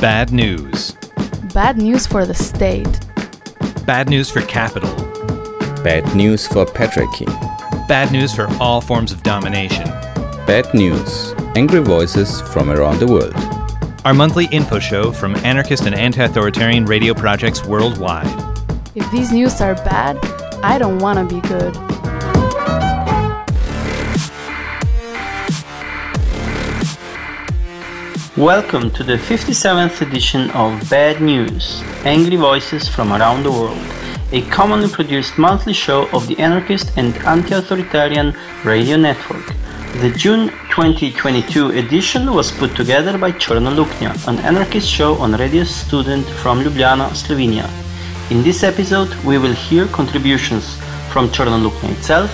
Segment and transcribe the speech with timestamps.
[0.00, 0.92] Bad news.
[1.54, 3.00] Bad news for the state.
[3.86, 4.92] Bad news for capital.
[5.82, 7.26] Bad news for patriarchy.
[7.88, 9.84] Bad news for all forms of domination.
[10.46, 11.32] Bad news.
[11.56, 13.34] Angry voices from around the world.
[14.04, 18.26] Our monthly info show from anarchist and anti authoritarian radio projects worldwide.
[18.94, 20.18] If these news are bad,
[20.62, 21.93] I don't want to be good.
[28.36, 33.78] Welcome to the 57th edition of Bad News Angry Voices from Around the World,
[34.32, 39.46] a commonly produced monthly show of the anarchist and anti authoritarian radio network.
[40.00, 46.26] The June 2022 edition was put together by Luknja, an anarchist show on radio student
[46.26, 47.70] from Ljubljana, Slovenia.
[48.32, 50.74] In this episode, we will hear contributions
[51.12, 52.32] from Luknja itself,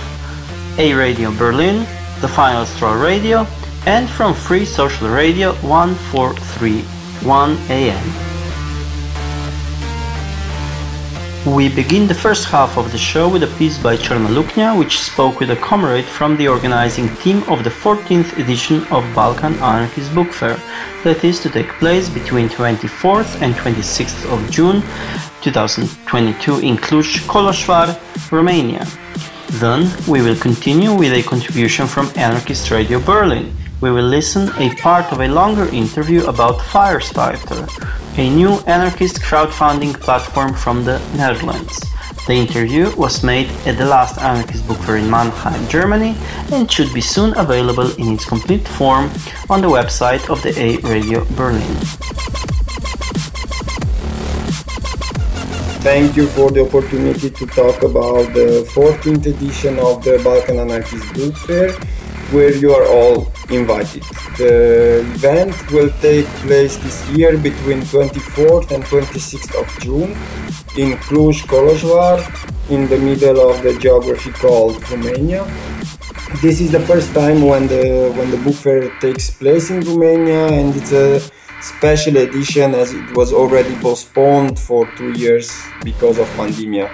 [0.79, 1.85] A Radio Berlin,
[2.21, 3.45] The Final Straw Radio,
[3.85, 8.31] and from Free Social Radio 1431 AM.
[11.55, 14.99] We begin the first half of the show with a piece by Črna luknja, which
[14.99, 20.13] spoke with a comrade from the organizing team of the 14th edition of Balkan Anarchist
[20.13, 20.61] Book Fair,
[21.03, 24.83] that is to take place between 24th and 26th of June
[25.41, 27.97] 2022 in Cluj, Kolozsvár,
[28.31, 28.85] Romania.
[29.53, 33.51] Then we will continue with a contribution from Anarchist Radio Berlin
[33.81, 37.67] we will listen a part of a longer interview about Firestarter,
[38.17, 41.83] a new anarchist crowdfunding platform from the Netherlands.
[42.27, 46.15] The interview was made at the last anarchist book fair in Mannheim, Germany,
[46.51, 49.09] and should be soon available in its complete form
[49.49, 51.75] on the website of the A Radio Berlin.
[55.81, 61.11] Thank you for the opportunity to talk about the 14th edition of the Balkan Anarchist
[61.15, 61.73] Book Fair
[62.31, 64.03] where you are all invited.
[64.37, 70.15] The event will take place this year between 24th and 26th of June
[70.77, 72.19] in Cluj Kolozsvár,
[72.69, 75.45] in the middle of the geography called Romania.
[76.41, 80.47] This is the first time when the when the book fair takes place in Romania,
[80.47, 81.19] and it's a
[81.59, 85.51] special edition as it was already postponed for two years
[85.83, 86.87] because of pandemia.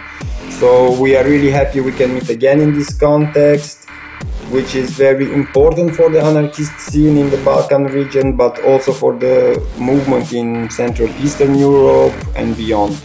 [0.60, 3.87] So we are really happy we can meet again in this context
[4.50, 9.14] which is very important for the anarchist scene in the Balkan region, but also for
[9.14, 12.96] the movement in Central Eastern Europe and beyond.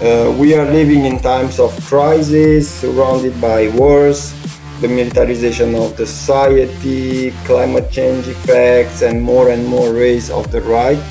[0.00, 4.32] Uh, we are living in times of crisis, surrounded by wars,
[4.80, 10.60] the militarization of the society, climate change effects, and more and more ways of the
[10.62, 11.02] right.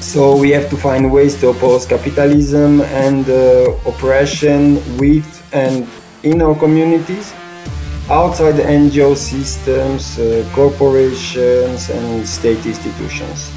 [0.00, 5.88] So we have to find ways to oppose capitalism and uh, oppression with and
[6.22, 7.32] in our communities
[8.10, 13.52] outside the NGO systems, uh, corporations, and state institutions.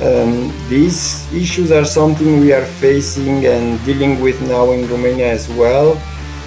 [0.00, 5.48] Um, these issues are something we are facing and dealing with now in Romania as
[5.50, 6.00] well.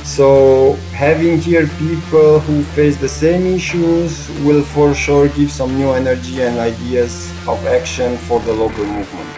[0.03, 5.91] So, having here people who face the same issues will for sure give some new
[5.91, 9.29] energy and ideas of action for the local movement.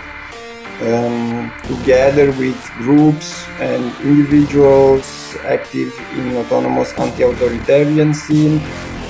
[0.81, 8.61] Um, together with groups and individuals active in autonomous anti-authoritarian scene.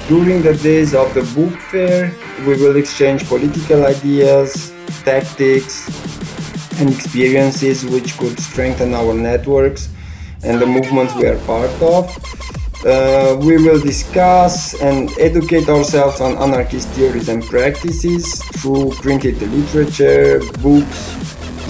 [0.08, 2.14] During the days of the book fair,
[2.46, 4.72] we will exchange political ideas,
[5.04, 5.88] tactics,
[6.80, 9.90] and experiences which could strengthen our networks
[10.44, 12.06] and the movements we are part of.
[12.86, 20.40] Uh, we will discuss and educate ourselves on anarchist theories and practices through printed literature,
[20.62, 21.18] books,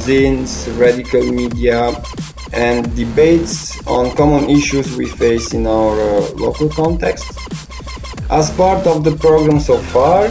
[0.03, 1.95] zines, radical media,
[2.53, 7.25] and debates on common issues we face in our uh, local context.
[8.29, 10.29] As part of the program so far,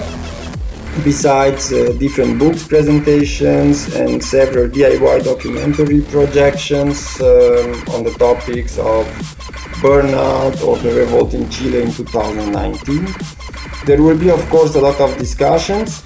[1.05, 9.07] besides uh, different books presentations and several DIY documentary projections um, on the topics of
[9.83, 13.07] burnout or the revolt in Chile in 2019,
[13.85, 16.03] there will be, of course, a lot of discussions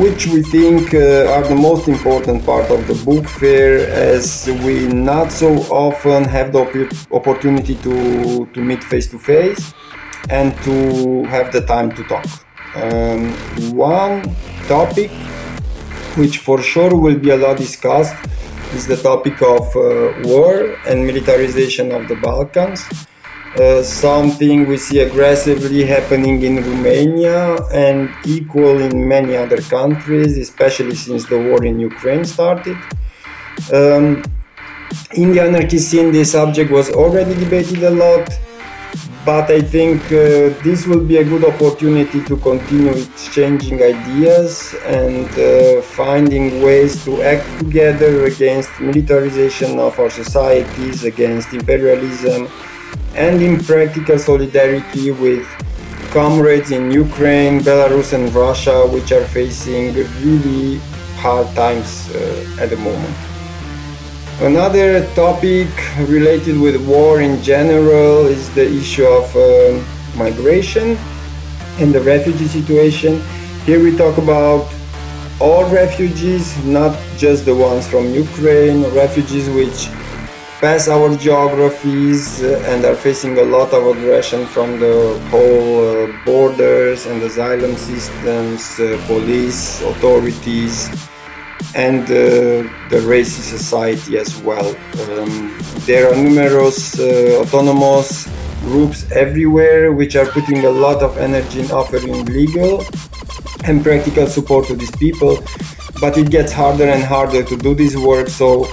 [0.00, 4.86] which we think uh, are the most important part of the book fair as we
[4.86, 9.74] not so often have the op- opportunity to, to meet face to face
[10.30, 12.24] and to have the time to talk.
[12.74, 13.32] Um,
[13.76, 14.22] one
[14.68, 15.10] topic
[16.16, 18.16] which for sure will be a lot discussed
[18.72, 22.84] is the topic of uh, war and militarization of the Balkans.
[23.58, 30.94] Uh, something we see aggressively happening in Romania and equal in many other countries, especially
[30.94, 32.76] since the war in Ukraine started.
[33.72, 34.22] Um,
[35.14, 38.30] in the anarchy scene, this subject was already debated a lot,
[39.24, 45.26] but I think uh, this will be a good opportunity to continue exchanging ideas and
[45.38, 52.48] uh, finding ways to act together against militarization of our societies, against imperialism,
[53.14, 55.46] and in practical solidarity with
[56.10, 60.78] comrades in Ukraine, Belarus, and Russia, which are facing really
[61.16, 63.16] hard times uh, at the moment.
[64.40, 65.68] Another topic
[66.08, 69.78] related with war in general is the issue of uh,
[70.16, 70.96] migration
[71.78, 73.22] and the refugee situation.
[73.66, 74.66] Here we talk about
[75.40, 79.88] all refugees, not just the ones from Ukraine, refugees which
[80.60, 86.24] pass our geographies uh, and are facing a lot of aggression from the whole uh,
[86.26, 90.90] borders and asylum systems, uh, police, authorities
[91.74, 94.68] and the racist society as well.
[95.08, 98.28] Um, there are numerous autonomous
[98.60, 102.84] groups everywhere which are putting a lot of energy in offering legal
[103.64, 105.42] and practical support to these people,
[106.00, 108.28] but it gets harder and harder to do this work.
[108.28, 108.66] So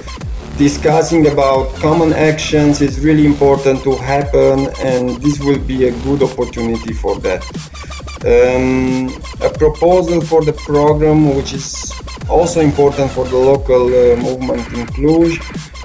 [0.58, 6.20] discussing about common actions is really important to happen and this will be a good
[6.20, 7.42] opportunity for that.
[8.26, 9.06] Um,
[9.40, 11.92] a proposal for the program which is
[12.28, 15.38] also important for the local uh, movement in Cluj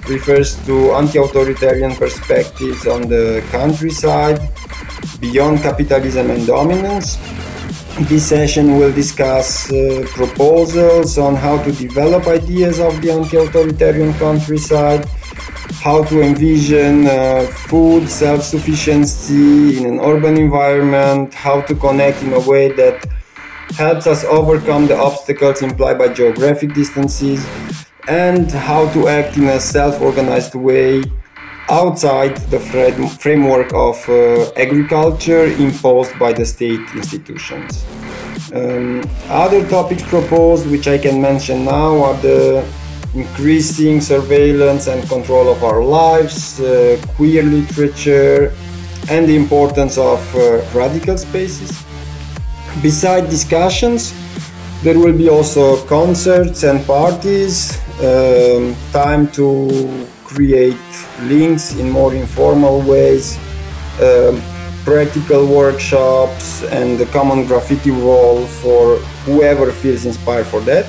[0.09, 4.41] refers to anti-authoritarian perspectives on the countryside
[5.19, 7.19] beyond capitalism and dominance.
[8.01, 15.05] This session will discuss uh, proposals on how to develop ideas of the anti-authoritarian countryside,
[15.79, 22.39] how to envision uh, food self-sufficiency in an urban environment, how to connect in a
[22.39, 23.05] way that
[23.77, 27.45] helps us overcome the obstacles implied by geographic distances,
[28.07, 31.03] and how to act in a self-organized way
[31.73, 32.59] outside the
[33.25, 37.83] framework of uh, agriculture imposed by the state institutions.
[38.53, 42.63] Um, other topics proposed, which I can mention now, are the
[43.15, 48.53] increasing surveillance and control of our lives, uh, queer literature,
[49.09, 51.71] and the importance of uh, radical spaces.
[52.81, 54.13] Beside discussions,
[54.83, 60.77] there will be also concerts and parties, um, time to create
[61.21, 63.37] links in more informal ways,
[64.01, 64.41] um,
[64.83, 70.85] practical workshops, and the common graffiti wall for whoever feels inspired for that.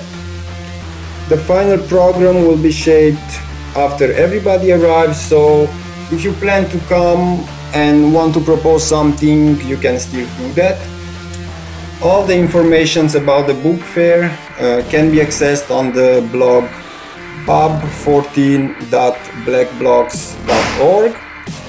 [1.29, 3.41] The final program will be shaped
[3.77, 5.69] after everybody arrives, so
[6.11, 7.45] if you plan to come
[7.75, 10.79] and want to propose something, you can still do that.
[12.03, 14.25] All the informations about the book fair
[14.59, 16.65] uh, can be accessed on the blog
[19.45, 21.17] bab14.blackblogs.org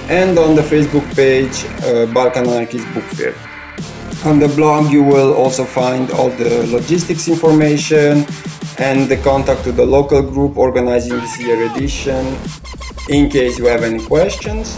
[0.09, 3.33] and on the Facebook page uh, Balkan Anarchist Book Fair.
[4.25, 8.25] On the blog, you will also find all the logistics information
[8.77, 12.37] and the contact to the local group organizing this year edition
[13.09, 14.77] in case you have any questions.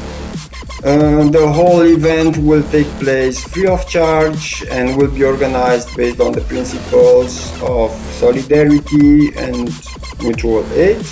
[0.84, 6.22] Uh, the whole event will take place free of charge and will be organized based
[6.22, 7.90] on the principles of
[8.22, 9.72] solidarity and
[10.22, 11.04] mutual aid.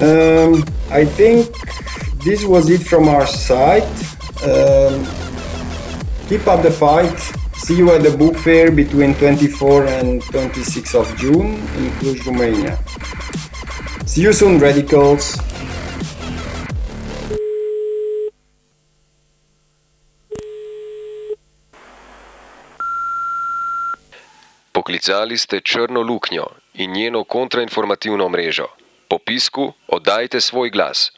[0.00, 1.54] Um, I think
[2.24, 3.86] this was it from our side.
[4.42, 5.06] Um,
[6.28, 7.16] keep up the fight.
[7.54, 12.76] See you at the book fair between 24 and 26 of June in Cluj, Romania.
[14.04, 15.38] See you soon, radicals.
[24.72, 28.66] Poklicali ste Črno luknjo in njeno kontrainformativno mrežo.
[29.08, 31.10] Po pisku oddajte svoj glas.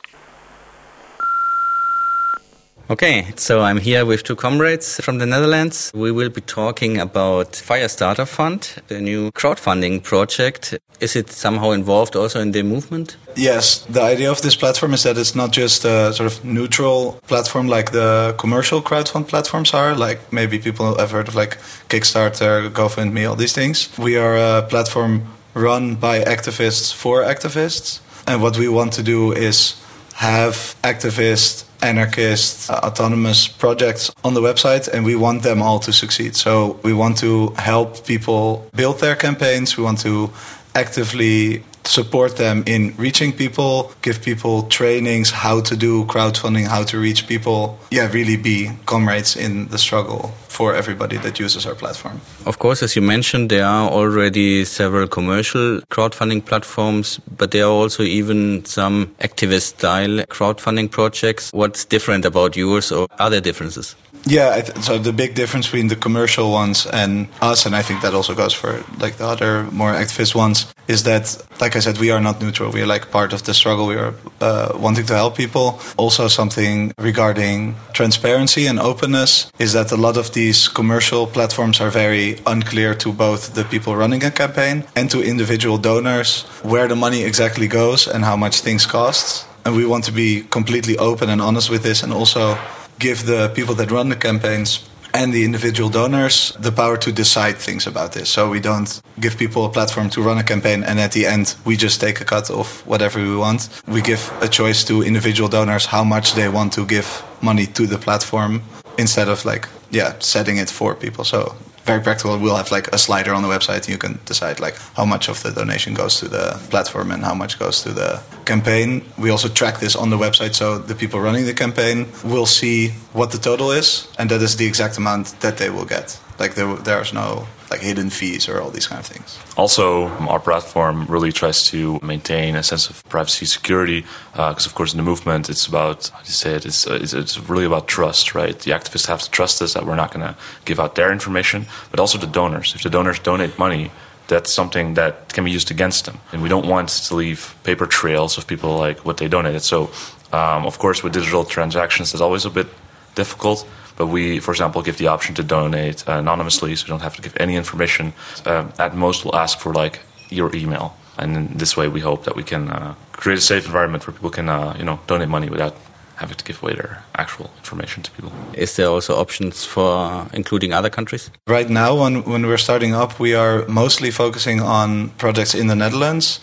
[2.89, 5.91] Okay, so I'm here with two comrades from the Netherlands.
[5.93, 10.79] We will be talking about Firestarter Fund, the new crowdfunding project.
[11.01, 13.17] Is it somehow involved also in the movement?
[13.35, 17.19] Yes, the idea of this platform is that it's not just a sort of neutral
[17.27, 22.71] platform like the commercial crowdfund platforms are, like maybe people have heard of like Kickstarter,
[22.71, 23.91] GoFundMe, all these things.
[23.99, 25.27] We are a platform
[25.57, 28.01] run by activists for activists.
[28.27, 29.75] And what we want to do is
[30.15, 35.93] have activists anarchist, uh, autonomous projects on the website, and we want them all to
[35.93, 36.35] succeed.
[36.35, 39.77] So we want to help people build their campaigns.
[39.77, 40.31] We want to
[40.75, 46.99] actively support them in reaching people, give people trainings how to do crowdfunding, how to
[46.99, 47.79] reach people.
[47.91, 52.21] Yeah, really be comrades in the struggle for everybody that uses our platform.
[52.47, 57.77] Of course, as you mentioned, there are already several commercial crowdfunding platforms, but there are
[57.83, 61.53] also even some activist style crowdfunding projects.
[61.53, 63.97] What's different about yours or are there differences?
[64.29, 68.13] Yeah, so the big difference between the commercial ones and us, and I think that
[68.13, 72.11] also goes for like the other more activist ones, is that, like I said, we
[72.11, 72.73] are not neutral.
[72.73, 73.87] We are like part of the struggle.
[73.87, 75.79] We are uh, wanting to help people.
[75.97, 81.91] Also, something regarding transparency and openness is that a lot of these commercial platforms are
[81.91, 86.97] very unclear to both the people running a campaign and to individual donors where the
[86.97, 89.47] money exactly goes and how much things cost.
[89.65, 92.59] And we want to be completely open and honest with this, and also
[92.99, 97.57] give the people that run the campaigns and the individual donors the power to decide
[97.57, 98.29] things about this.
[98.29, 101.55] So we don't give people a platform to run a campaign and at the end
[101.65, 103.69] we just take a cut of whatever we want.
[103.87, 107.87] We give a choice to individual donors how much they want to give money to
[107.87, 108.63] the platform
[108.99, 111.25] instead of like yeah, setting it for people.
[111.25, 111.55] So
[111.87, 112.39] very practical.
[112.39, 113.89] We'll have like a slider on the website.
[113.89, 117.35] You can decide like how much of the donation goes to the platform and how
[117.35, 119.05] much goes to the campaign.
[119.17, 122.91] We also track this on the website, so the people running the campaign will see
[123.13, 126.19] what the total is, and that is the exact amount that they will get.
[126.39, 129.39] Like there, there's no like hidden fees or all these kind of things.
[129.57, 134.75] Also, our platform really tries to maintain a sense of privacy security because, uh, of
[134.75, 136.65] course, in the movement, it's about how you say it?
[136.65, 138.59] It's, uh, it's, it's really about trust, right?
[138.59, 141.67] The activists have to trust us that we're not going to give out their information,
[141.91, 142.75] but also the donors.
[142.75, 143.91] If the donors donate money,
[144.29, 147.87] that's something that can be used against them, and we don't want to leave paper
[147.87, 149.63] trails of people like what they donated.
[149.63, 149.91] So,
[150.33, 152.67] um, of course, with digital transactions, it's always a bit
[153.15, 157.03] difficult but we, for example, give the option to donate uh, anonymously, so you don't
[157.03, 158.13] have to give any information.
[158.45, 162.25] Um, at most, we'll ask for like your email, and in this way, we hope
[162.25, 165.29] that we can uh, create a safe environment where people can, uh, you know, donate
[165.29, 165.75] money without
[166.17, 168.33] having to give away their actual information to people.
[168.55, 171.31] Is there also options for including other countries?
[171.47, 175.77] Right now, when, when we're starting up, we are mostly focusing on projects in the
[175.77, 176.41] Netherlands.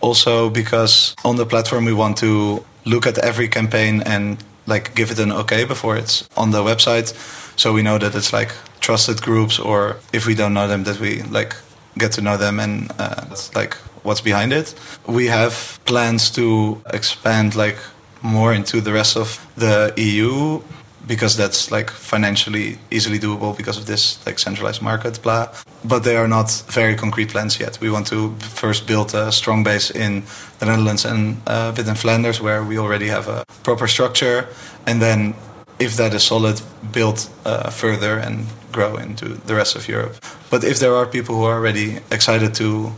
[0.00, 5.10] Also, because on the platform, we want to look at every campaign and like give
[5.10, 7.12] it an okay before it's on the website.
[7.58, 11.00] So we know that it's like trusted groups or if we don't know them that
[11.00, 11.56] we like
[11.98, 14.74] get to know them and uh, like what's behind it.
[15.06, 17.78] We have plans to expand like
[18.22, 20.62] more into the rest of the eu
[21.06, 25.48] because that's like financially easily doable because of this like centralized market blah.
[25.84, 27.78] But they are not very concrete plans yet.
[27.80, 30.24] We want to first build a strong base in
[30.58, 34.48] the netherlands and uh, within flanders where we already have a proper structure.
[34.86, 35.34] And then
[35.78, 36.60] if that is solid
[36.92, 40.16] build uh, further and grow into the rest of europe.
[40.50, 42.92] But if there are people who are already excited to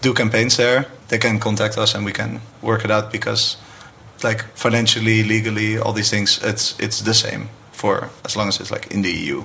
[0.00, 3.58] do campaigns there they can contact us and we can work it out because
[4.24, 8.70] like financially, legally, all these things, it's it's the same for as long as it's
[8.70, 9.44] like in the EU.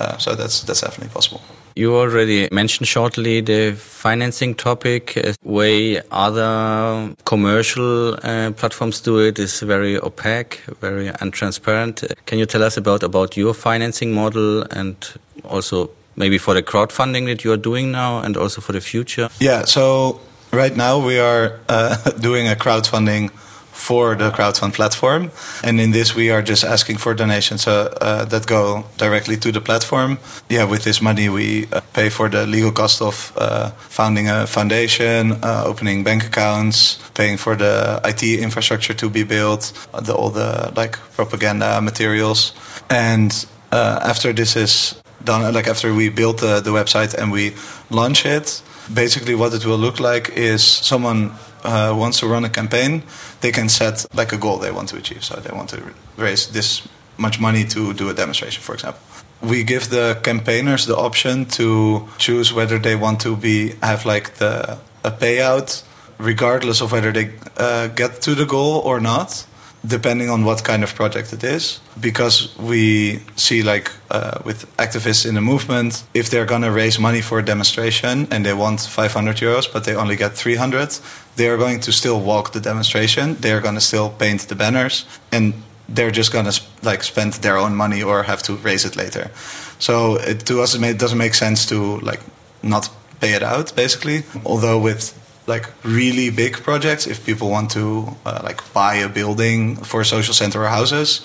[0.00, 1.40] Uh, so that's that's definitely possible.
[1.74, 5.14] You already mentioned shortly the financing topic.
[5.14, 12.12] The way other commercial uh, platforms do it is very opaque, very untransparent.
[12.26, 14.96] Can you tell us about about your financing model and
[15.44, 19.30] also maybe for the crowdfunding that you are doing now and also for the future?
[19.40, 19.64] Yeah.
[19.64, 20.20] So
[20.52, 23.30] right now we are uh, doing a crowdfunding
[23.72, 25.30] for the crowdfund platform.
[25.64, 29.50] And in this, we are just asking for donations uh, uh, that go directly to
[29.50, 30.18] the platform.
[30.48, 34.46] Yeah, with this money, we uh, pay for the legal cost of uh, founding a
[34.46, 40.30] foundation, uh, opening bank accounts, paying for the IT infrastructure to be built, the, all
[40.30, 42.52] the like propaganda materials.
[42.90, 43.32] And
[43.72, 47.54] uh, after this is done, like after we build the, the website and we
[47.90, 48.62] launch it,
[48.92, 51.32] basically what it will look like is someone
[51.64, 53.02] uh, wants to run a campaign,
[53.40, 55.24] they can set like a goal they want to achieve.
[55.24, 55.82] So they want to
[56.16, 56.86] raise this
[57.18, 59.00] much money to do a demonstration, for example.
[59.40, 64.34] We give the campaigners the option to choose whether they want to be have like
[64.34, 65.82] the a payout,
[66.18, 69.46] regardless of whether they uh, get to the goal or not
[69.84, 75.26] depending on what kind of project it is because we see like uh, with activists
[75.26, 78.80] in the movement if they're going to raise money for a demonstration and they want
[78.80, 80.98] 500 euros but they only get 300
[81.36, 85.06] they are going to still walk the demonstration they're going to still paint the banners
[85.30, 85.54] and
[85.88, 89.30] they're just going to like spend their own money or have to raise it later.
[89.78, 92.20] So it, to us it doesn't make sense to like
[92.62, 92.88] not
[93.20, 94.24] pay it out basically.
[94.44, 99.76] Although with like really big projects if people want to uh, like buy a building
[99.76, 101.20] for a social center or houses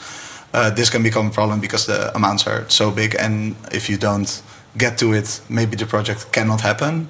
[0.53, 3.97] uh, this can become a problem because the amounts are so big and if you
[3.97, 4.41] don't
[4.75, 7.07] get to it maybe the project cannot happen.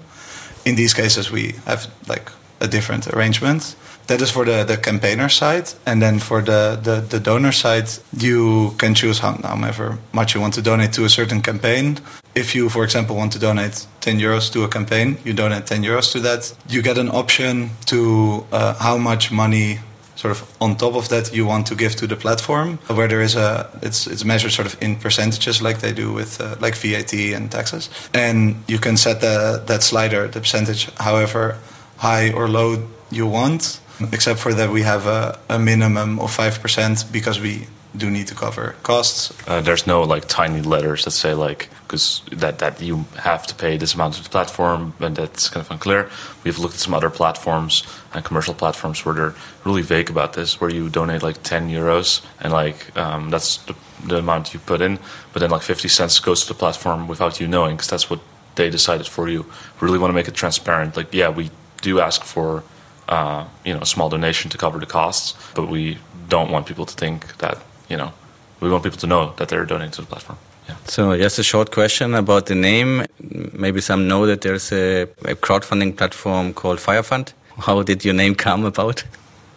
[0.66, 3.76] In these cases we have like a different arrangement.
[4.08, 5.74] That is for the, the campaigner side.
[5.86, 10.42] And then for the, the, the donor side, you can choose how, however much you
[10.42, 12.00] want to donate to a certain campaign.
[12.34, 15.84] If you, for example, want to donate 10 euros to a campaign, you donate 10
[15.84, 16.54] euros to that.
[16.70, 19.80] You get an option to uh, how much money
[20.18, 23.22] sort of on top of that you want to give to the platform where there
[23.22, 26.76] is a it's it's measured sort of in percentages like they do with uh, like
[26.76, 31.58] VAT and taxes and you can set the, that slider the percentage however
[31.98, 33.80] high or low you want
[34.12, 38.36] except for that we have a, a minimum of 5% because we do need to
[38.36, 39.34] cover costs.
[39.48, 43.56] Uh, there's no like tiny letters that say like because that that you have to
[43.56, 46.10] pay this amount to the platform, and that's kind of unclear.
[46.44, 49.36] We've looked at some other platforms and commercial platforms where they're
[49.66, 53.75] really vague about this, where you donate like 10 euros and like um, that's the,
[54.06, 55.00] the amount you put in,
[55.34, 58.20] but then like 50 cents goes to the platform without you knowing because that's what
[58.56, 59.44] they decided for you.
[59.80, 60.98] We really want to make it transparent.
[60.98, 61.50] Like yeah, we
[61.81, 62.63] do ask for.
[63.10, 66.86] Uh, you know, a small donation to cover the costs, but we don't want people
[66.86, 67.57] to think that
[67.89, 68.12] you know,
[68.60, 70.38] we want people to know that they're donating to the platform.
[70.67, 70.75] Yeah.
[70.86, 73.05] So just a short question about the name.
[73.53, 77.34] Maybe some know that there's a, a crowdfunding platform called Firefund.
[77.60, 79.03] How did your name come about?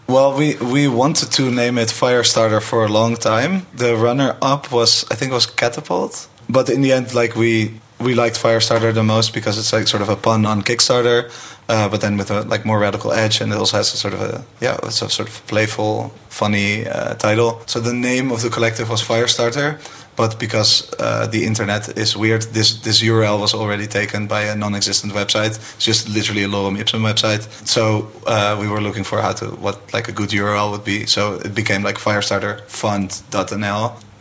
[0.06, 3.66] Well, we, we wanted to name it Firestarter for a long time.
[3.74, 7.80] The runner up was I think it was Catapult, but in the end, like we
[8.00, 11.30] we liked Firestarter the most because it's like sort of a pun on Kickstarter,
[11.70, 14.14] uh, but then with a like more radical edge, and it also has a sort
[14.14, 17.62] of a yeah, it's a sort of playful, funny uh, title.
[17.66, 19.78] So the name of the collective was Firestarter,
[20.16, 24.56] but because uh, the internet is weird, this this URL was already taken by a
[24.56, 25.54] non-existent website.
[25.76, 27.46] It's just literally a lorem ipsum website.
[27.64, 31.06] So uh, we were looking for how to what like a good URL would be.
[31.06, 32.60] So it became like Firestarter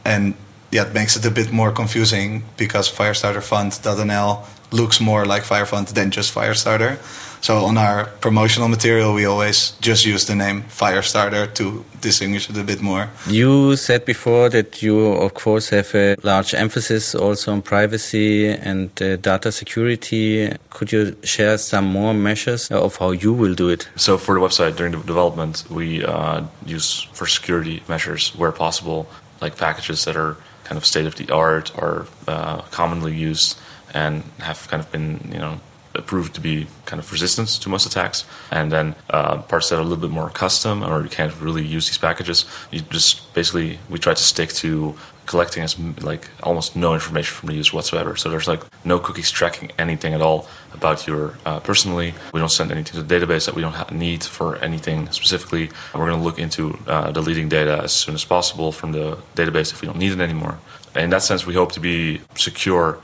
[0.05, 0.33] and
[0.71, 5.87] yeah, it makes it a bit more confusing because Firestarter Fund.nl looks more like Firefund
[5.93, 6.99] than just Firestarter.
[7.41, 12.57] So on our promotional material, we always just use the name Firestarter to distinguish it
[12.57, 13.09] a bit more.
[13.27, 18.89] You said before that you, of course, have a large emphasis also on privacy and
[19.01, 20.51] uh, data security.
[20.69, 23.87] Could you share some more measures of how you will do it?
[23.95, 29.07] So for the website during the development, we uh, use for security measures where possible,
[29.41, 33.57] like packages that are kind of state of the art or uh, commonly used
[33.93, 35.59] and have kind of been you know
[36.05, 38.25] proved to be kind of resistant to most attacks.
[38.51, 41.65] And then uh, parts that are a little bit more custom or you can't really
[41.65, 44.95] use these packages, you just basically we try to stick to
[45.29, 48.15] collecting as like almost no information from the user whatsoever.
[48.15, 52.15] So there's like no cookies tracking anything at all about your uh, personally.
[52.33, 55.69] We don't send anything to the database that we don't have need for anything specifically.
[55.93, 59.71] We're going to look into uh, deleting data as soon as possible from the database
[59.71, 60.57] if we don't need it anymore.
[60.95, 62.99] In that sense, we hope to be secure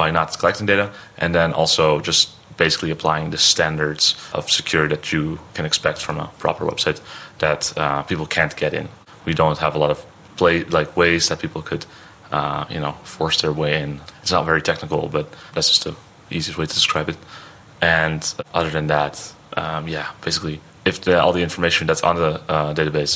[0.00, 0.86] by not collecting data
[1.22, 2.22] and then also just
[2.56, 4.04] basically applying the standards
[4.38, 5.22] of security that you
[5.56, 6.98] can expect from a proper website
[7.44, 8.86] that uh, people can't get in.
[9.28, 9.98] We don't have a lot of
[10.40, 11.84] play like ways that people could
[12.36, 14.00] uh, you know force their way in.
[14.22, 15.94] It's not very technical, but that's just the
[16.36, 17.18] easiest way to describe it.
[17.82, 18.20] And
[18.58, 19.14] other than that,
[19.62, 20.56] um, yeah, basically,
[20.90, 23.14] if the, all the information that's on the uh, database,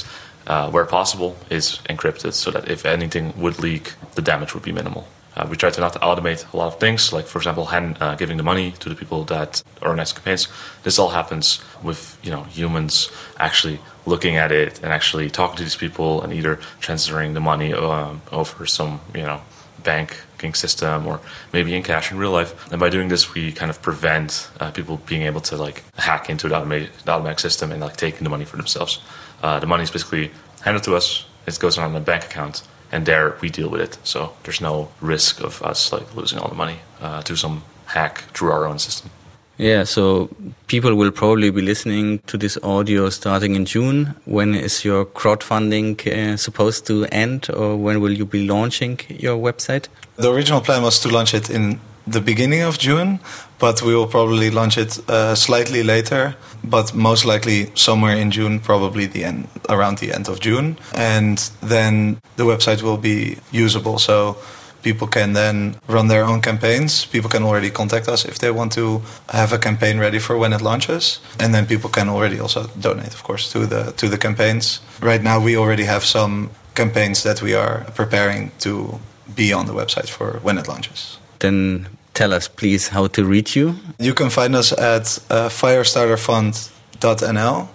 [0.52, 3.84] uh, where possible, is encrypted, so that if anything would leak,
[4.16, 5.04] the damage would be minimal.
[5.36, 8.14] Uh, we try to not automate a lot of things, like for example, hand, uh,
[8.14, 10.48] giving the money to the people that organize campaigns.
[10.84, 15.62] This all happens with you know humans actually looking at it and actually talking to
[15.62, 19.40] these people and either transferring the money um, over some you know
[19.82, 21.20] banking system or
[21.52, 22.70] maybe in cash in real life.
[22.70, 26.30] And by doing this, we kind of prevent uh, people being able to like hack
[26.30, 29.00] into the automatic, the automatic system and like taking the money for themselves.
[29.42, 30.30] Uh, the money is basically
[30.62, 31.26] handed to us.
[31.46, 32.62] It goes on a bank account
[32.94, 33.98] and there we deal with it.
[34.04, 38.24] So there's no risk of us like losing all the money uh, to some hack
[38.34, 39.10] through our own system.
[39.58, 40.28] Yeah, so
[40.66, 44.14] people will probably be listening to this audio starting in June.
[44.24, 49.36] When is your crowdfunding uh, supposed to end, or when will you be launching your
[49.36, 49.86] website?
[50.16, 53.20] The original plan was to launch it in the beginning of June,
[53.64, 58.60] but we will probably launch it uh, slightly later, but most likely somewhere in June,
[58.60, 63.98] probably the end around the end of June, and then the website will be usable.
[63.98, 64.36] So
[64.82, 67.06] people can then run their own campaigns.
[67.06, 69.00] People can already contact us if they want to
[69.30, 73.14] have a campaign ready for when it launches, and then people can already also donate,
[73.14, 74.80] of course, to the to the campaigns.
[75.00, 79.00] Right now, we already have some campaigns that we are preparing to
[79.34, 83.54] be on the website for when it launches then tell us, please, how to reach
[83.56, 83.76] you.
[83.98, 87.68] You can find us at uh, firestarterfund.nl.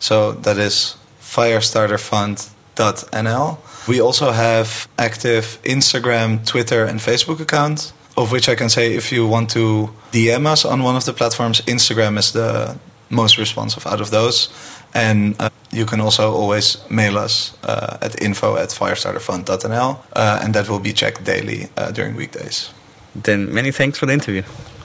[0.00, 3.58] So that is firestarterfund.nl.
[3.88, 7.94] We also have active Instagram, Twitter, and Facebook accounts.
[8.16, 11.12] Of which I can say, if you want to DM us on one of the
[11.12, 12.76] platforms, Instagram is the
[13.10, 14.48] most responsive out of those.
[14.92, 20.52] And uh, you can also always mail us uh, at info at firestarterfund.nl, uh, and
[20.54, 22.72] that will be checked daily uh, during weekdays.
[23.14, 24.42] Then many thanks for the interview.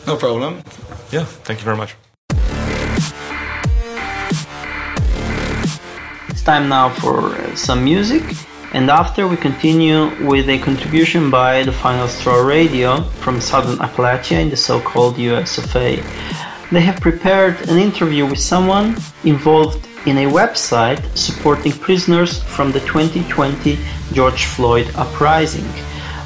[0.08, 0.62] No problem.
[1.12, 1.96] Yeah, thank you very much.
[6.30, 8.24] It's time now for uh, some music,
[8.74, 14.42] and after we continue with a contribution by the Final Straw Radio from Southern Appalachia
[14.42, 16.04] in the so called US of A.
[16.72, 22.80] They have prepared an interview with someone involved in a website supporting prisoners from the
[22.82, 23.78] 2020
[24.12, 25.70] George Floyd uprising.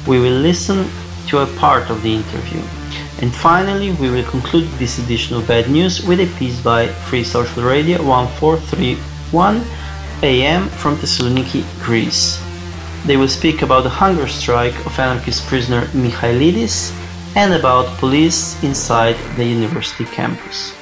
[0.06, 0.88] We will listen
[1.28, 2.62] to a part of the interview.
[3.20, 7.24] And finally, we will conclude this edition of Bad News with a piece by Free
[7.24, 9.64] Social Radio 1431
[10.22, 12.40] AM from Thessaloniki, Greece.
[13.06, 16.92] They will speak about the hunger strike of anarchist prisoner Michailidis
[17.36, 20.77] and about police inside the university campus.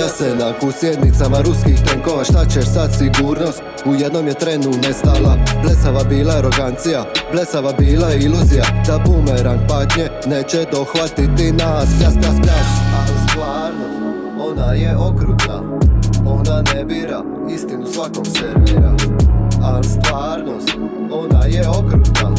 [0.00, 2.24] Trlja se na ku sjednicama ruskih tenkova.
[2.24, 3.62] Šta ćeš sad sigurnost?
[3.86, 5.36] U jednom je trenu nestala.
[5.62, 8.64] Blesava bila arogancija Blesava bila iluzija.
[8.86, 11.88] Da bumerang patnje neće dohvatiti nas.
[11.98, 14.00] Pljas, pljas, pljas Ali stvarnost,
[14.48, 15.62] ona je okrutna.
[16.26, 17.22] Ona ne bira,
[17.54, 18.92] istinu svakom servira.
[19.62, 20.70] Ali stvarnost,
[21.10, 22.30] ona je okrutna.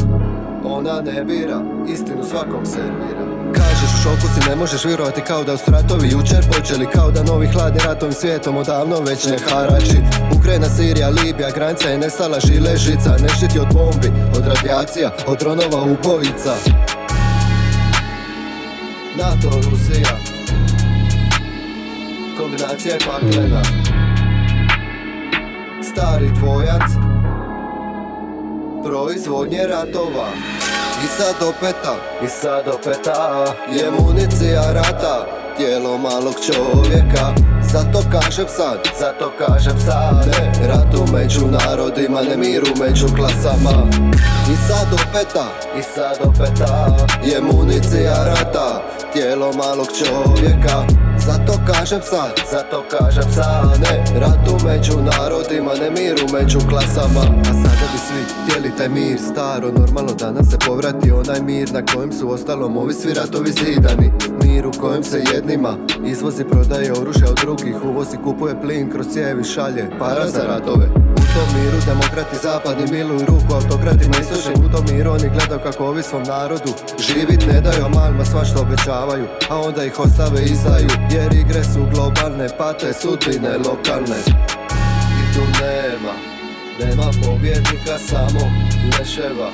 [0.65, 5.57] Ona ne bira, istinu svakom servira Kažeš u šoku si ne možeš vjerovati kao da
[5.57, 9.97] su ratovi jučer počeli Kao da novi hladni ratovim svijetom odavno već ne harači.
[10.37, 15.39] Ukrajina, Sirija, Libija, granica je nestala žile žica Ne štiti od bombi, od radijacija, od
[15.39, 16.53] dronova ubojica.
[19.17, 20.17] NATO, Rusija.
[22.37, 23.61] Kombinacija je paklena.
[25.83, 26.81] Stari dvojac
[28.83, 30.27] proizvodnje ratova.
[31.03, 35.25] I sad opeta, i sad opeta Je municija rata,
[35.57, 37.33] tijelo malog čovjeka.
[37.71, 40.27] Zato kažem sad, zato kažem sad.
[40.27, 43.87] Ne ratu među narodima, ne miru među klasama.
[44.53, 45.45] I sad opeta,
[45.79, 48.81] i sad opeta Je municija rata,
[49.13, 56.25] tijelo malog čovjeka zato kažem sad, zato kažem sad Ne ratu među narodima, ne miru
[56.33, 57.23] među klasama.
[57.41, 61.81] A sada bi svi htjeli taj mir Staro, normalno danas se povrati onaj mir Na
[61.93, 64.11] kojem su ostalom ovi svi ratovi zidani.
[64.43, 65.73] Mir u kojem se jednima
[66.05, 71.61] izvozi, prodaje oružje od drugih Uvozi, kupuje plin, kroz cijevi šalje Para za ratove tom
[71.61, 76.23] miru demokrati zapadni miluju ruku autokratima istočnim U tom miru oni gledaju kako ovi svom
[76.23, 76.71] narodu
[77.07, 80.89] Živit ne daju, a malima svašta obećavaju A onda ih ostave izdaju.
[81.11, 84.19] Jer igre su globalne, pate sudbine lokalne.
[85.19, 86.13] I tu nema,
[86.79, 88.43] nema pobjednika, samo
[88.99, 89.49] leševa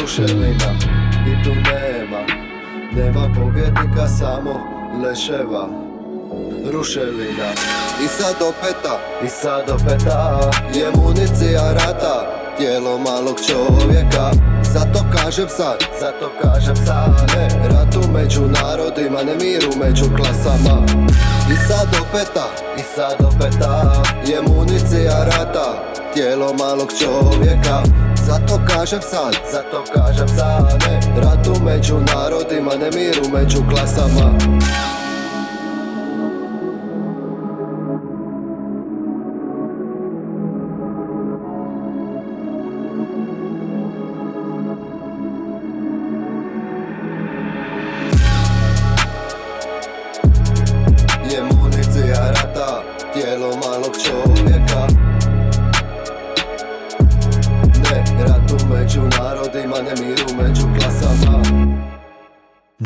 [0.00, 0.70] Ruševina.
[1.30, 2.22] I tu nema,
[2.92, 4.54] nema pobjednika, samo
[5.04, 5.85] leševa
[6.72, 7.48] ruševina.
[8.04, 14.30] I sad opeta, i sad opeta Je municija rata, tijelo malog čovjeka.
[14.72, 17.32] Zato kažem sad, zato kažem sad.
[17.36, 20.86] Ne ratu među narodima, ne miru među klasama.
[21.52, 22.46] I sad opeta,
[22.78, 25.82] i sad opeta Je municija rata,
[26.14, 27.82] tijelo malog čovjeka.
[28.26, 30.82] Zato kažem sad, zato kažem sad.
[30.88, 34.38] Ne ratu među narodima, ne miru među klasama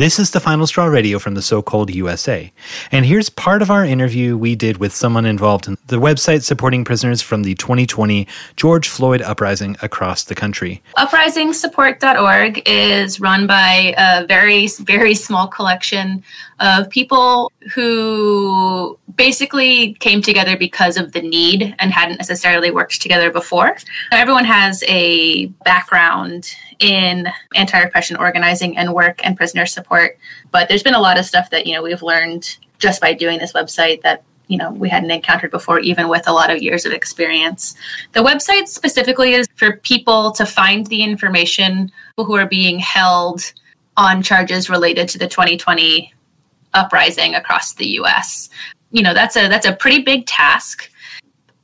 [0.01, 2.51] This is the Final Straw Radio from the so called USA.
[2.91, 6.87] And here's part of our interview we did with someone involved in the website supporting
[6.87, 10.83] prisoners from the 2020 George Floyd uprising across the country.
[10.97, 16.25] Uprisingsupport.org is run by a very, very small collection
[16.61, 23.31] of people who basically came together because of the need and hadn't necessarily worked together
[23.31, 23.77] before.
[24.12, 30.18] Everyone has a background in anti-repression organizing and work and prisoner support,
[30.51, 33.38] but there's been a lot of stuff that you know we've learned just by doing
[33.38, 36.85] this website that you know we hadn't encountered before even with a lot of years
[36.85, 37.75] of experience
[38.12, 43.53] the website specifically is for people to find the information who are being held
[43.96, 46.12] on charges related to the 2020
[46.75, 48.49] uprising across the US
[48.91, 50.91] you know that's a that's a pretty big task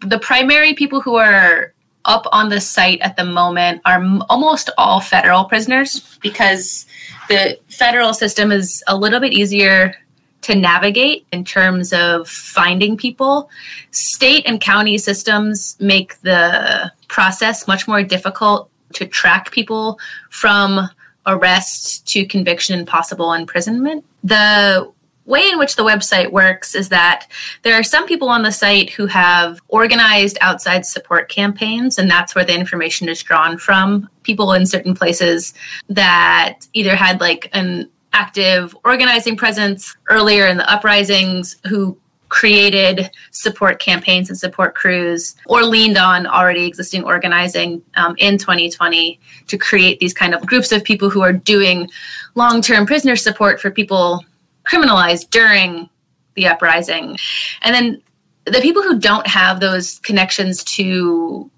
[0.01, 1.73] the primary people who are
[2.05, 6.87] up on the site at the moment are m- almost all federal prisoners because
[7.29, 9.95] the federal system is a little bit easier
[10.42, 13.51] to navigate in terms of finding people.
[13.90, 19.99] State and county systems make the process much more difficult to track people
[20.31, 20.88] from
[21.27, 24.05] arrest to conviction and possible imprisonment.
[24.23, 24.88] The
[25.26, 27.26] way in which the website works is that
[27.62, 32.34] there are some people on the site who have organized outside support campaigns, and that's
[32.34, 34.08] where the information is drawn from.
[34.22, 35.52] People in certain places
[35.88, 43.78] that either had like an active organizing presence earlier in the uprisings who created support
[43.78, 50.00] campaigns and support crews or leaned on already existing organizing um, in 2020 to create
[50.00, 51.88] these kind of groups of people who are doing
[52.34, 54.24] long-term prisoner support for people
[54.70, 55.88] criminalized during
[56.35, 57.16] the uprising
[57.62, 58.02] and then
[58.46, 61.50] the people who don't have those connections to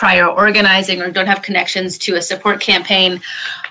[0.00, 3.20] prior organizing or don't have connections to a support campaign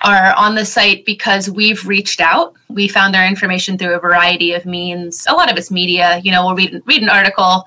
[0.02, 2.54] are on the site because we've reached out.
[2.68, 5.26] We found our information through a variety of means.
[5.28, 6.20] A lot of it's media.
[6.22, 7.64] You know, we'll read read an article,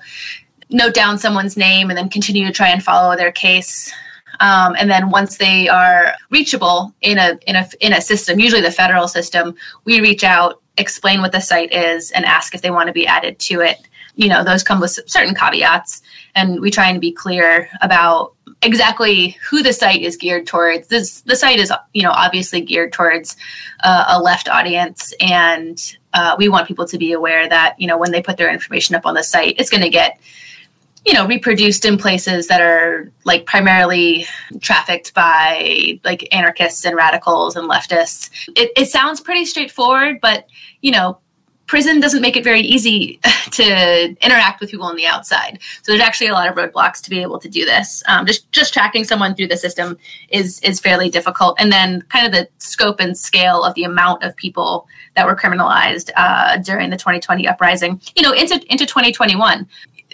[0.70, 3.92] note down someone's name, and then continue to try and follow their case.
[4.40, 8.62] Um, and then once they are reachable in a in a in a system, usually
[8.62, 12.70] the federal system, we reach out, explain what the site is, and ask if they
[12.70, 13.78] want to be added to it.
[14.16, 16.02] You know, those come with certain caveats,
[16.34, 20.88] and we try and be clear about exactly who the site is geared towards.
[20.88, 23.36] This the site is you know obviously geared towards
[23.82, 27.98] uh, a left audience, and uh, we want people to be aware that you know
[27.98, 30.18] when they put their information up on the site, it's going to get
[31.04, 34.26] you know reproduced in places that are like primarily
[34.60, 38.30] trafficked by like anarchists and radicals and leftists.
[38.56, 40.46] It, it sounds pretty straightforward, but
[40.80, 41.18] you know
[41.66, 43.18] prison doesn't make it very easy
[43.50, 45.58] to interact with people on the outside.
[45.82, 48.02] So there's actually a lot of roadblocks to be able to do this.
[48.06, 51.56] Um, just just tracking someone through the system is is fairly difficult.
[51.58, 54.86] And then kind of the scope and scale of the amount of people
[55.16, 59.66] that were criminalized uh, during the 2020 uprising, you know, into into 2021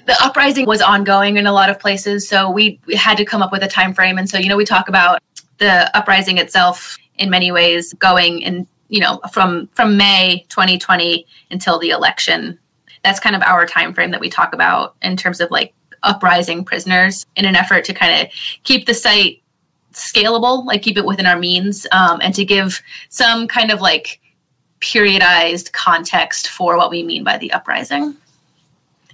[0.06, 3.42] the uprising was ongoing in a lot of places so we, we had to come
[3.42, 5.20] up with a time frame and so you know we talk about
[5.58, 11.78] the uprising itself in many ways going in you know from from May 2020 until
[11.78, 12.58] the election.
[13.04, 16.64] That's kind of our time frame that we talk about in terms of like uprising
[16.64, 18.32] prisoners in an effort to kind of
[18.64, 19.42] keep the site
[19.92, 24.20] scalable, like keep it within our means, um, and to give some kind of like
[24.80, 28.16] periodized context for what we mean by the uprising.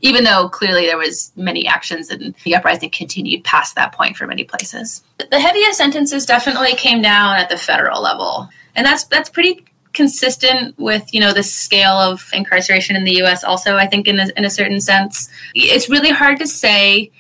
[0.03, 4.27] Even though clearly there was many actions and the uprising continued past that point for
[4.27, 5.03] many places.
[5.31, 10.79] The heaviest sentences definitely came down at the federal level and that's that's pretty consistent
[10.79, 13.43] with you know the scale of incarceration in the U.S.
[13.43, 17.11] Also, I think in a, in a certain sense, it's really hard to say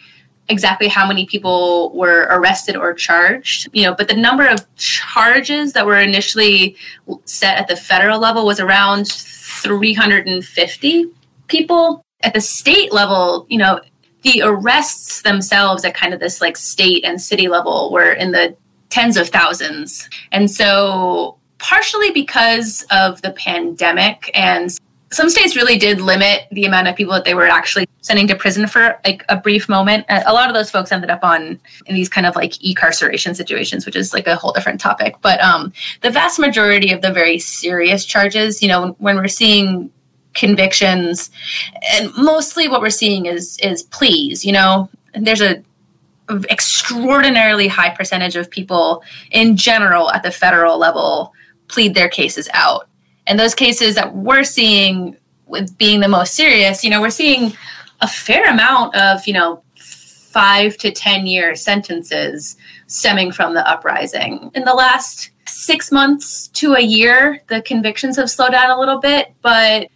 [0.49, 5.73] exactly how many people were arrested or charged you know but the number of charges
[5.73, 6.77] that were initially
[7.25, 11.07] set at the federal level was around 350
[11.49, 13.81] people at the state level you know
[14.23, 18.55] the arrests themselves at kind of this like state and city level were in the
[18.91, 24.79] tens of thousands and so partially because of the pandemic and
[25.12, 28.35] some states really did limit the amount of people that they were actually sending to
[28.35, 30.05] prison for like a brief moment.
[30.09, 33.87] A lot of those folks ended up on in these kind of like incarceration situations,
[33.87, 35.15] which is like a whole different topic.
[35.23, 39.91] But um, the vast majority of the very serious charges, you know, when we're seeing
[40.37, 41.31] convictions,
[41.92, 44.44] and mostly what we're seeing is is pleas.
[44.44, 45.62] You know, there's a
[46.51, 51.33] extraordinarily high percentage of people in general at the federal level
[51.68, 52.88] plead their cases out.
[53.27, 57.53] And those cases that we're seeing with being the most serious, you know, we're seeing
[58.01, 62.57] a fair amount of, you know, five to 10 year sentences
[62.88, 64.51] stemming from the uprising.
[64.55, 69.01] In the last six months to a year, the convictions have slowed down a little
[69.01, 69.88] bit, but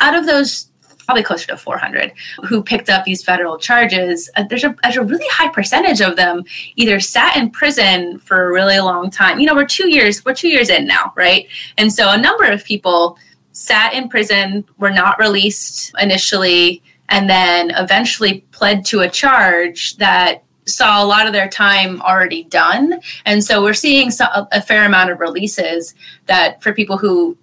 [0.00, 0.68] out of those
[1.08, 2.12] probably closer to 400
[2.44, 4.28] who picked up these federal charges.
[4.36, 6.44] Uh, there's, a, there's a really high percentage of them
[6.76, 9.38] either sat in prison for a really long time.
[9.38, 11.48] You know, we're two years, we're two years in now, right?
[11.78, 13.16] And so a number of people
[13.52, 20.44] sat in prison, were not released initially, and then eventually pled to a charge that
[20.66, 23.00] saw a lot of their time already done.
[23.24, 25.94] And so we're seeing a fair amount of releases
[26.26, 27.38] that for people who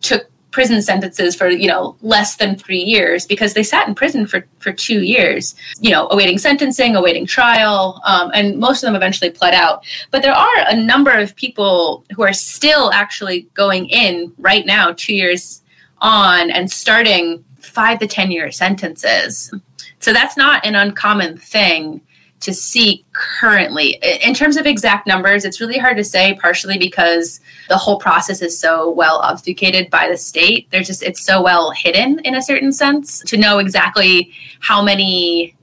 [0.00, 4.26] took prison sentences for you know less than three years because they sat in prison
[4.26, 8.96] for for two years you know awaiting sentencing awaiting trial um, and most of them
[8.96, 9.84] eventually pled out.
[10.10, 14.94] But there are a number of people who are still actually going in right now
[14.96, 15.60] two years
[15.98, 19.52] on and starting five to ten year sentences.
[19.98, 22.00] So that's not an uncommon thing
[22.40, 23.98] to see currently.
[24.22, 28.42] In terms of exact numbers, it's really hard to say, partially because the whole process
[28.42, 30.70] is so well obfuscated by the state.
[30.70, 35.56] There's just, it's so well hidden in a certain sense to know exactly how many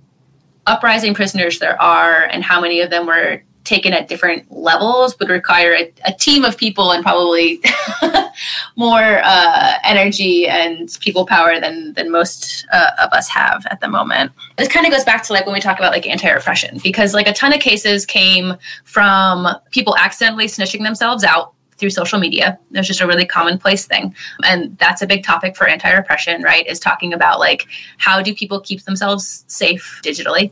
[0.66, 5.30] uprising prisoners there are and how many of them were taken at different levels would
[5.30, 7.62] require a, a team of people and probably
[8.76, 13.88] more uh, energy and people power than than most uh, of us have at the
[13.88, 14.32] moment.
[14.58, 17.28] This kind of goes back to like when we talk about like anti-repression because like
[17.28, 22.58] a ton of cases came from people accidentally snitching themselves out through social media.
[22.72, 24.16] It's just a really commonplace thing.
[24.46, 26.66] And that's a big topic for anti repression, right?
[26.68, 30.52] Is talking about like how do people keep themselves safe digitally?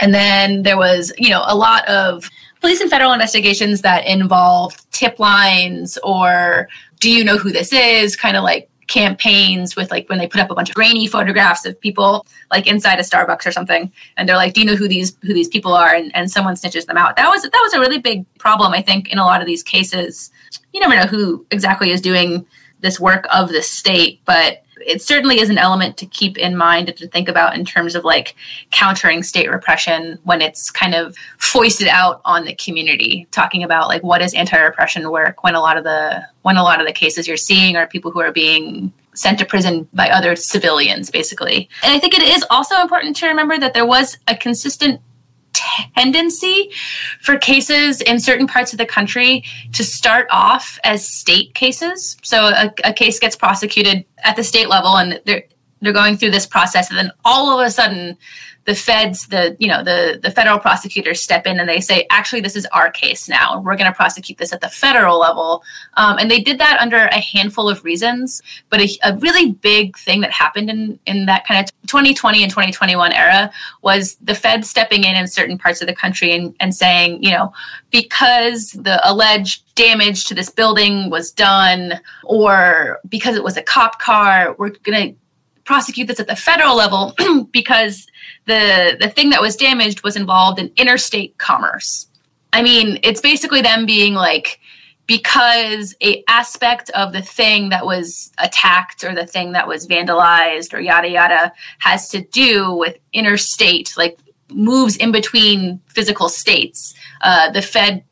[0.00, 2.30] And then there was, you know, a lot of
[2.60, 6.68] police and federal investigations that involved tip lines or
[7.00, 8.16] do you know who this is?
[8.16, 11.64] Kind of like campaigns with like when they put up a bunch of grainy photographs
[11.64, 14.88] of people like inside a Starbucks or something, and they're like, "Do you know who
[14.88, 17.16] these who these people are?" And, and someone snitches them out.
[17.16, 19.62] That was that was a really big problem, I think, in a lot of these
[19.62, 20.30] cases.
[20.72, 22.44] You never know who exactly is doing
[22.80, 26.88] this work of the state, but it certainly is an element to keep in mind
[26.88, 28.34] and to think about in terms of like
[28.70, 33.26] countering state repression when it's kind of foisted out on the community.
[33.30, 36.80] Talking about like what is anti-repression work when a lot of the when a lot
[36.80, 40.36] of the cases you're seeing are people who are being sent to prison by other
[40.36, 41.68] civilians basically.
[41.82, 45.00] And i think it is also important to remember that there was a consistent
[45.52, 46.70] tendency
[47.20, 52.16] for cases in certain parts of the country to start off as state cases.
[52.22, 55.44] So a, a case gets prosecuted at the state level and they're
[55.80, 58.16] they're going through this process and then all of a sudden
[58.68, 62.42] the feds the you know the the federal prosecutors step in and they say actually
[62.42, 63.62] this is our case now.
[63.62, 65.62] We're going to prosecute this at the federal level.
[65.94, 69.96] Um, and they did that under a handful of reasons but a, a, really big
[69.96, 74.68] thing that happened in in that kind of 2020 and 2021 era was the feds
[74.68, 77.50] stepping in in certain parts of the country and, and saying you know
[77.90, 83.98] because the alleged damage to this building was done or because it was a cop
[83.98, 85.18] car we're going to
[85.68, 87.14] prosecute this at the federal level
[87.52, 88.06] because
[88.46, 92.06] the the thing that was damaged was involved in interstate commerce.
[92.54, 94.60] I mean, it's basically them being like
[95.06, 100.72] because a aspect of the thing that was attacked or the thing that was vandalized
[100.72, 104.18] or yada yada has to do with interstate like
[104.50, 106.94] moves in between physical states.
[107.20, 108.02] Uh, the Fed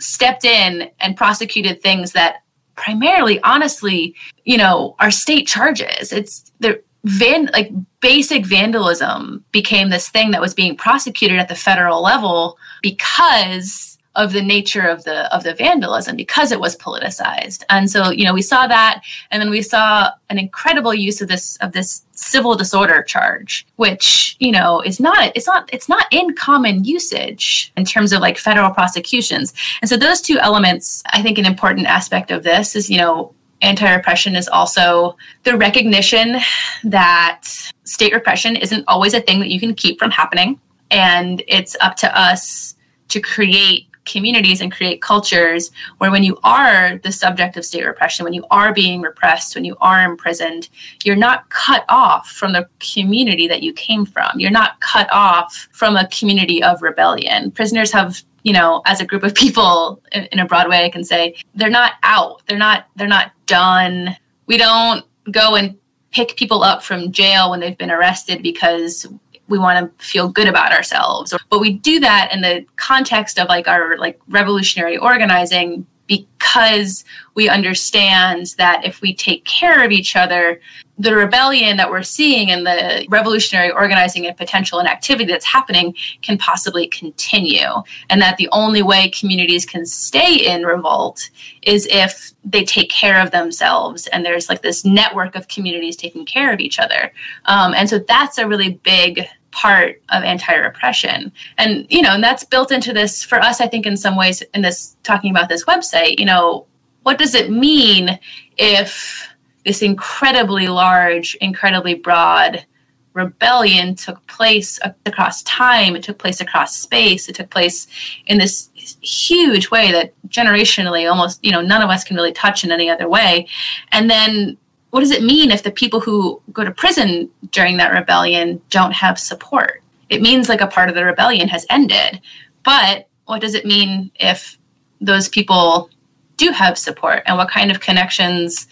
[0.00, 2.42] stepped in and prosecuted things that
[2.74, 4.14] primarily honestly
[4.44, 10.40] you know are state charges it's they're van like basic vandalism became this thing that
[10.40, 15.54] was being prosecuted at the federal level because of the nature of the of the
[15.54, 17.62] vandalism because it was politicized.
[17.70, 21.28] And so you know we saw that and then we saw an incredible use of
[21.28, 26.06] this of this civil disorder charge which you know is not it's not it's not
[26.10, 29.52] in common usage in terms of like federal prosecutions.
[29.80, 33.32] And so those two elements i think an important aspect of this is you know
[33.62, 36.36] anti repression is also the recognition
[36.84, 37.42] that
[37.84, 40.60] state repression isn't always a thing that you can keep from happening.
[40.90, 42.76] And it's up to us
[43.08, 48.24] to create communities and create cultures where when you are the subject of state repression,
[48.24, 50.68] when you are being repressed, when you are imprisoned,
[51.04, 54.30] you're not cut off from the community that you came from.
[54.36, 57.50] You're not cut off from a community of rebellion.
[57.50, 61.02] Prisoners have you know, as a group of people in a broad way, I can
[61.02, 62.42] say they're not out.
[62.46, 62.86] They're not.
[62.94, 64.16] They're not done.
[64.46, 65.76] We don't go and
[66.12, 69.04] pick people up from jail when they've been arrested because
[69.48, 71.34] we want to feel good about ourselves.
[71.50, 77.48] But we do that in the context of like our like revolutionary organizing because we
[77.48, 80.60] understand that if we take care of each other,
[80.98, 85.94] the rebellion that we're seeing and the revolutionary organizing and potential and activity that's happening
[86.22, 87.68] can possibly continue.
[88.08, 91.28] And that the only way communities can stay in revolt
[91.62, 96.24] is if they take care of themselves and there's like this network of communities taking
[96.24, 97.12] care of each other.
[97.44, 101.32] Um, and so that's a really big part of anti-repression.
[101.56, 104.42] And you know and that's built into this for us i think in some ways
[104.52, 106.66] in this talking about this website you know
[107.04, 108.18] what does it mean
[108.58, 109.28] if
[109.64, 112.66] this incredibly large incredibly broad
[113.14, 117.86] rebellion took place across time it took place across space it took place
[118.26, 118.68] in this
[119.00, 122.88] huge way that generationally almost you know none of us can really touch in any
[122.90, 123.46] other way.
[123.92, 124.56] And then
[124.96, 128.94] what does it mean if the people who go to prison during that rebellion don't
[128.94, 129.82] have support?
[130.08, 132.18] It means like a part of the rebellion has ended.
[132.62, 134.56] But what does it mean if
[135.02, 135.90] those people
[136.38, 138.68] do have support and what kind of connections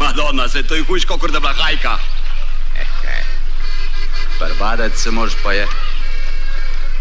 [0.00, 1.98] Madonna, se tu kuj kokur da blahajka.
[4.40, 5.66] Barbadec se moraš pa je.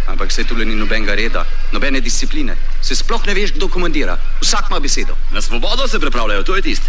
[0.08, 2.56] Ampak se tule ni nobenega reda, nobene discipline.
[2.82, 4.18] Se sploh ne veš, kdo komandira.
[4.42, 5.16] Vsak ima besedo.
[5.32, 6.84] Na svobodo se pripravljajo, to je tist.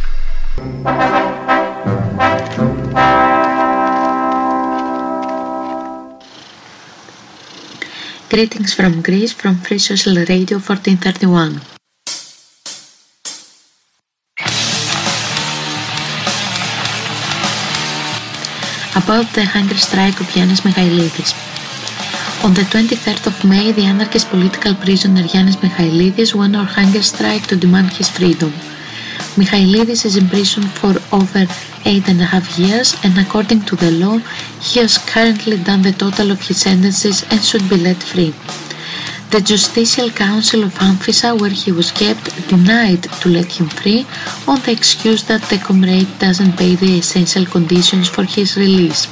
[8.31, 11.70] Greetings from Greece from Free Social Radio 1431.
[18.97, 21.33] About the hunger strike of Yannis Michailidis.
[22.45, 27.47] On the 23rd of May, the anarchist political prisoner Yannis Michailidis went on hunger strike
[27.49, 28.51] to demand his freedom.
[29.37, 31.47] Michailidis is in prison for over
[31.85, 34.19] eight and a half years and according to the law,
[34.61, 38.35] he has currently done the total of his sentences and should be let free.
[39.31, 44.05] The Justicial Council of Amphissa, where he was kept, denied to let him free
[44.49, 49.07] on the excuse that the comrade doesn't pay the essential conditions for his release.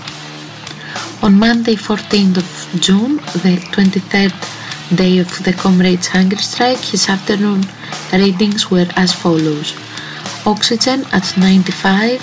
[1.22, 4.34] On Monday, 14th of June, the 23rd
[4.96, 7.62] day of the comrade's hunger strike, his afternoon
[8.12, 9.76] readings were as follows.
[10.44, 12.18] Oxygen at 95,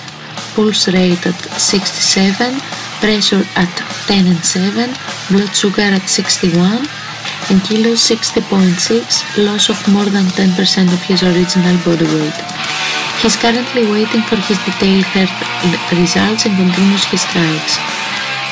[0.54, 2.60] pulse rate at 67,
[3.00, 3.74] pressure at
[4.08, 4.94] 10 and 7,
[5.32, 6.90] blood sugar at 61,
[7.50, 12.38] in kilos 60.6, loss of more than 10% of his original body weight.
[13.22, 15.34] He's currently waiting for his detailed health
[15.94, 17.78] results and continues his strikes.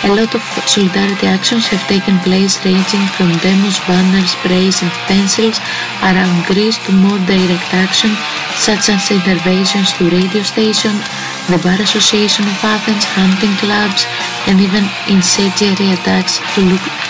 [0.03, 5.57] A lot of solidarity actions have taken place ranging from demos, banners, sprays and pencils
[6.03, 8.11] around Greece to more direct action
[8.59, 10.99] such as interventions to radio stations,
[11.47, 14.03] the Bar Association of Athens, hunting clubs
[14.51, 16.61] and even incendiary attacks to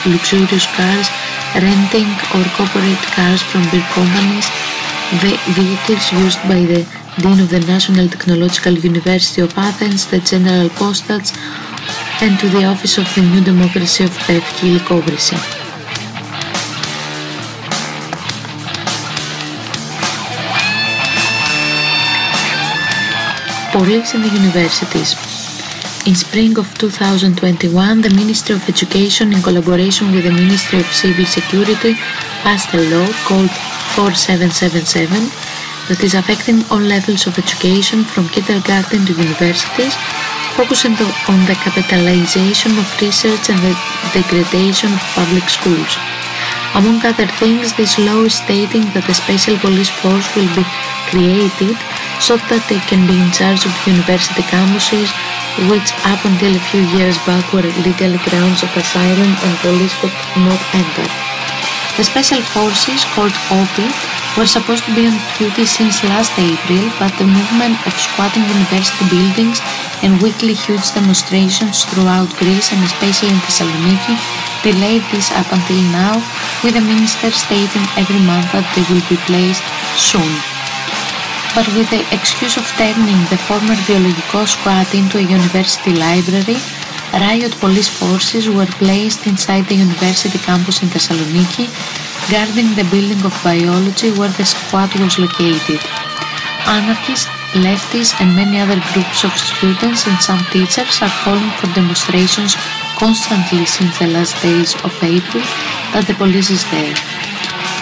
[0.05, 1.09] luxurious cars,
[1.55, 4.47] renting or corporate cars from big companies,
[5.53, 6.81] vehicles used by the
[7.21, 11.31] Dean of the National Technological University of Athens, the General Postage,
[12.21, 15.37] and to the office of the New Democracy of Pevkili Kobrysi.
[23.71, 25.32] Police in the universities.
[26.05, 31.23] In spring of 2021, the Ministry of Education, in collaboration with the Ministry of Civil
[31.23, 31.95] Security,
[32.43, 33.47] passed a law called
[33.95, 35.31] 4777
[35.87, 39.95] that is affecting all levels of education from kindergarten to universities
[40.59, 40.91] focusing
[41.31, 43.75] on the capitalization of research and the
[44.11, 45.95] degradation of public schools.
[46.75, 50.67] Among other things, this law is stating that a special police force will be
[51.07, 51.79] created
[52.19, 55.07] so that they can be in charge of university campuses,
[55.69, 60.15] which up until a few years back were legal grounds of asylum and police could
[60.41, 61.07] not enter.
[61.97, 63.85] The special forces, called OPI,
[64.35, 69.05] were supposed to be on duty since last April, but the movement of squatting university
[69.13, 69.61] buildings
[70.01, 74.17] and weekly huge demonstrations throughout Greece and especially in Thessaloniki
[74.65, 76.17] delayed this up until now,
[76.63, 79.61] with the minister stating every month that they will be placed
[80.01, 80.52] soon.
[81.55, 86.57] But with the excuse of turning the former Biologiko squat into a university library,
[87.13, 91.69] riot police forces were placed inside the university campus in Thessaloniki
[92.31, 95.81] guarding the building of biology where the squad was located.
[96.65, 102.55] Anarchists, leftists and many other groups of students and some teachers are calling for demonstrations
[102.97, 105.43] constantly since the last days of April
[105.93, 107.12] that the police is there.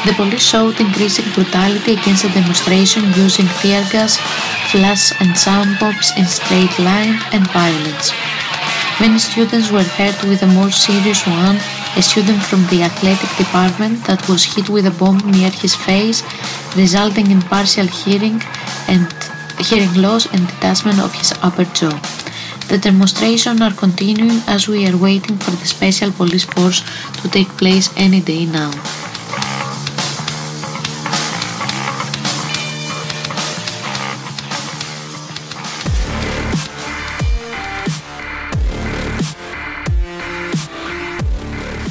[0.06, 4.18] The police showed increasing brutality against the demonstration using tear gas,
[4.72, 8.12] flash and sound bombs in straight line and violence.
[9.00, 11.60] Many students were hurt with a more serious one
[11.98, 16.24] a student from the athletic department that was hit with a bomb near his face,
[16.78, 18.42] resulting in partial hearing
[18.88, 19.08] and
[19.60, 22.00] hearing loss and detachment of his upper jaw.
[22.70, 26.82] The demonstrations are continuing as we are waiting for the special police force
[27.22, 28.72] to take place any day now.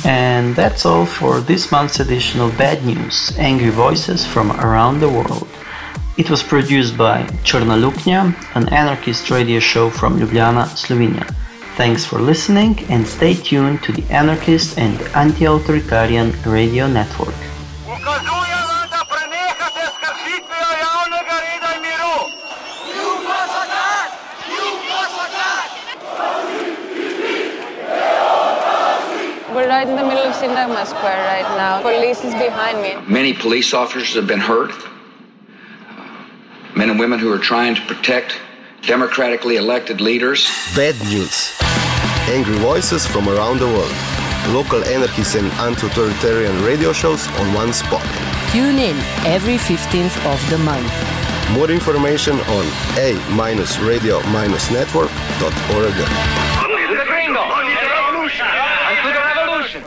[0.04, 5.08] And that's all for this month's edition of Bad News Angry Voices from Around the
[5.08, 5.46] World.
[6.16, 11.26] It was produced by Črna luknja, an anarchist radio show from Ljubljana, Slovenia.
[11.76, 17.34] Thanks for listening and stay tuned to the Anarchist and Anti-Authoritarian Radio Network.
[29.54, 31.69] We're right in the middle of Syntagma Square right now.
[31.82, 32.94] Police is behind me.
[33.10, 34.72] Many police officers have been hurt.
[36.76, 38.34] Men and women who are trying to protect
[38.82, 40.46] democratically elected leaders.
[40.76, 41.52] Bad news.
[42.28, 43.94] Angry voices from around the world.
[44.48, 48.04] Local anarchist and anti-authoritarian radio shows on one spot.
[48.52, 50.92] Tune in every 15th of the month.
[51.52, 52.64] More information on
[52.96, 55.94] a-radio-network.org.
[55.94, 56.00] To
[56.96, 57.40] the gringo!
[57.40, 58.46] Revolution!
[58.46, 59.82] And to the revolution!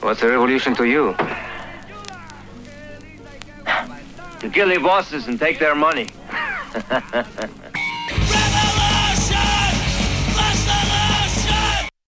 [0.00, 1.14] What's a revolution to you?
[4.40, 6.08] To kill the bosses and take their money.